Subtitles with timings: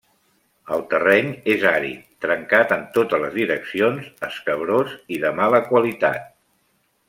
[0.75, 6.27] El terreny és àrid, trencat en totes les direccions, escabrós i de mala qualitat.